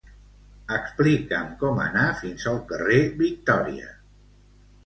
Explica'm 0.77 1.51
com 1.59 1.83
anar 1.83 2.07
fins 2.23 2.47
al 2.53 2.57
carrer 2.73 2.99
Victòria. 3.23 3.93